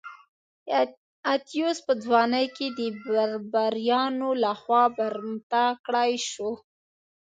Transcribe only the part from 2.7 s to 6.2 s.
د بربریانو لخوا برمته کړای